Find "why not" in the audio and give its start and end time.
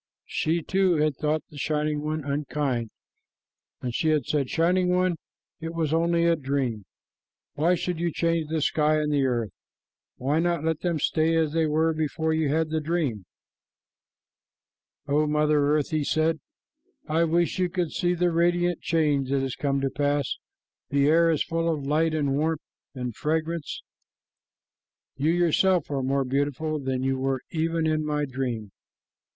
10.17-10.63